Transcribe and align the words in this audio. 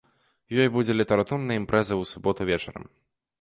Ёй 0.63 0.69
будзе 0.77 0.95
літаратурная 1.01 1.59
імпрэза 1.61 1.93
ў 2.01 2.13
суботу 2.13 2.41
вечарам. 2.53 2.89